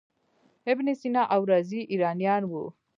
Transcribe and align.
ابن 0.71 0.85
سینا 0.99 1.23
او 1.33 1.41
رازي 1.49 1.79
ایرانیان 1.91 2.41
وو. 2.47 2.63